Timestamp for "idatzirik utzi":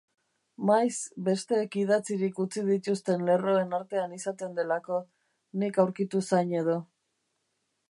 1.81-2.63